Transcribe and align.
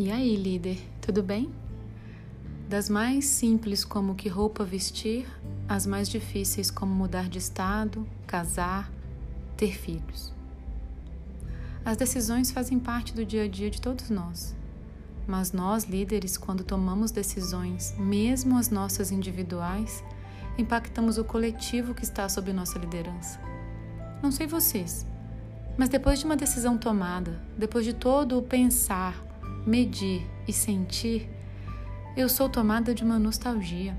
E 0.00 0.12
aí, 0.12 0.36
líder, 0.36 0.78
tudo 1.00 1.24
bem? 1.24 1.52
Das 2.68 2.88
mais 2.88 3.24
simples, 3.24 3.84
como 3.84 4.14
que 4.14 4.28
roupa 4.28 4.62
vestir, 4.62 5.26
às 5.68 5.86
mais 5.86 6.08
difíceis, 6.08 6.70
como 6.70 6.94
mudar 6.94 7.28
de 7.28 7.38
estado, 7.38 8.06
casar, 8.24 8.92
ter 9.56 9.76
filhos. 9.76 10.32
As 11.84 11.96
decisões 11.96 12.52
fazem 12.52 12.78
parte 12.78 13.12
do 13.12 13.24
dia 13.24 13.42
a 13.42 13.48
dia 13.48 13.68
de 13.68 13.80
todos 13.80 14.08
nós. 14.08 14.54
Mas 15.26 15.50
nós, 15.50 15.82
líderes, 15.82 16.36
quando 16.36 16.62
tomamos 16.62 17.10
decisões, 17.10 17.92
mesmo 17.98 18.56
as 18.56 18.70
nossas 18.70 19.10
individuais, 19.10 20.04
impactamos 20.56 21.18
o 21.18 21.24
coletivo 21.24 21.92
que 21.92 22.04
está 22.04 22.28
sob 22.28 22.52
nossa 22.52 22.78
liderança. 22.78 23.40
Não 24.22 24.30
sei 24.30 24.46
vocês, 24.46 25.04
mas 25.76 25.88
depois 25.88 26.20
de 26.20 26.24
uma 26.24 26.36
decisão 26.36 26.78
tomada, 26.78 27.42
depois 27.58 27.84
de 27.84 27.92
todo 27.92 28.38
o 28.38 28.42
pensar, 28.42 29.26
medir 29.68 30.26
e 30.46 30.52
sentir, 30.52 31.28
eu 32.16 32.26
sou 32.26 32.48
tomada 32.48 32.94
de 32.94 33.04
uma 33.04 33.18
nostalgia, 33.18 33.94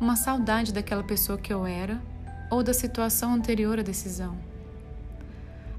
uma 0.00 0.16
saudade 0.16 0.72
daquela 0.72 1.04
pessoa 1.04 1.38
que 1.38 1.52
eu 1.52 1.64
era 1.64 2.02
ou 2.50 2.64
da 2.64 2.74
situação 2.74 3.32
anterior 3.32 3.78
à 3.78 3.82
decisão. 3.82 4.36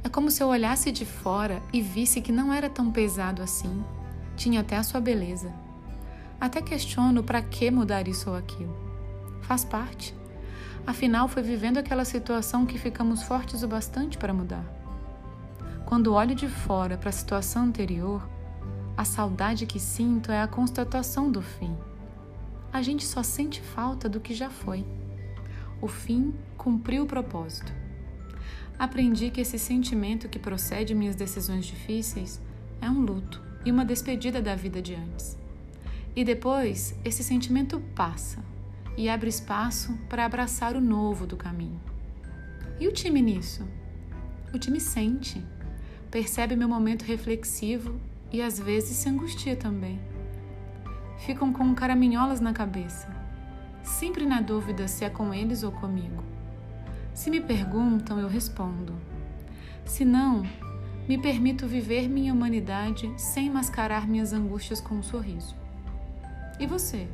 É 0.05 0.07
como 0.07 0.31
se 0.31 0.41
eu 0.41 0.47
olhasse 0.47 0.89
de 0.89 1.05
fora 1.05 1.61
e 1.73 1.81
visse 1.81 2.21
que 2.21 2.31
não 2.31 2.53
era 2.53 2.69
tão 2.69 2.89
pesado 2.89 3.43
assim, 3.43 3.83
tinha 4.37 4.61
até 4.61 4.77
a 4.77 4.83
sua 4.83 5.01
beleza. 5.01 5.51
Até 6.39 6.61
questiono 6.61 7.21
para 7.21 7.41
que 7.41 7.69
mudar 7.69 8.07
isso 8.07 8.29
ou 8.29 8.37
aquilo. 8.37 8.73
Faz 9.41 9.65
parte. 9.65 10.15
Afinal, 10.85 11.27
foi 11.27 11.43
vivendo 11.43 11.77
aquela 11.77 12.05
situação 12.05 12.65
que 12.65 12.79
ficamos 12.79 13.21
fortes 13.21 13.63
o 13.63 13.67
bastante 13.67 14.17
para 14.17 14.33
mudar. 14.33 14.63
Quando 15.85 16.13
olho 16.13 16.33
de 16.33 16.47
fora 16.47 16.97
para 16.97 17.09
a 17.09 17.13
situação 17.13 17.63
anterior, 17.63 18.36
a 18.97 19.05
saudade 19.05 19.67
que 19.67 19.79
sinto 19.79 20.31
é 20.31 20.41
a 20.41 20.47
constatação 20.47 21.31
do 21.31 21.39
fim. 21.39 21.77
A 22.73 22.81
gente 22.81 23.05
só 23.05 23.21
sente 23.21 23.61
falta 23.61 24.09
do 24.09 24.19
que 24.19 24.33
já 24.33 24.49
foi. 24.49 24.83
O 25.79 25.87
fim 25.87 26.33
cumpriu 26.57 27.03
o 27.03 27.07
propósito. 27.07 27.71
Aprendi 28.79 29.29
que 29.29 29.41
esse 29.41 29.59
sentimento 29.59 30.27
que 30.27 30.39
procede 30.39 30.95
minhas 30.95 31.15
decisões 31.15 31.67
difíceis 31.67 32.41
é 32.81 32.89
um 32.89 33.01
luto 33.01 33.39
e 33.63 33.71
uma 33.71 33.85
despedida 33.85 34.41
da 34.41 34.55
vida 34.55 34.81
de 34.81 34.95
antes. 34.95 35.37
E 36.15 36.23
depois, 36.23 36.95
esse 37.05 37.23
sentimento 37.23 37.79
passa 37.93 38.43
e 38.97 39.07
abre 39.07 39.29
espaço 39.29 39.95
para 40.09 40.25
abraçar 40.25 40.75
o 40.75 40.81
novo 40.81 41.27
do 41.27 41.37
caminho. 41.37 41.79
E 42.79 42.87
o 42.87 42.91
time 42.91 43.21
nisso? 43.21 43.63
O 44.51 44.57
time 44.57 44.79
sente, 44.79 45.43
percebe 46.09 46.55
meu 46.55 46.67
momento 46.67 47.03
reflexivo 47.03 47.99
e 48.31 48.41
às 48.41 48.59
vezes 48.59 48.97
se 48.97 49.09
angustia 49.09 49.55
também. 49.55 49.99
Ficam 51.19 51.51
com 51.51 51.73
caraminholas 51.73 52.39
na 52.39 52.53
cabeça, 52.53 53.07
sempre 53.83 54.25
na 54.25 54.41
dúvida 54.41 54.87
se 54.87 55.03
é 55.03 55.09
com 55.09 55.33
eles 55.33 55.63
ou 55.63 55.71
comigo. 55.71 56.23
Se 57.13 57.29
me 57.29 57.41
perguntam, 57.41 58.19
eu 58.19 58.27
respondo. 58.27 58.93
Se 59.85 60.05
não, 60.05 60.43
me 61.07 61.17
permito 61.17 61.65
viver 61.65 62.07
minha 62.07 62.33
humanidade 62.33 63.11
sem 63.17 63.49
mascarar 63.49 64.07
minhas 64.07 64.33
angústias 64.33 64.81
com 64.81 64.95
um 64.95 65.03
sorriso. 65.03 65.55
E 66.59 66.67
você? 66.67 67.07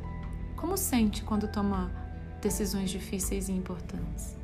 Como 0.56 0.76
sente 0.76 1.22
quando 1.22 1.48
toma 1.48 1.90
decisões 2.42 2.90
difíceis 2.90 3.48
e 3.48 3.52
importantes? 3.52 4.43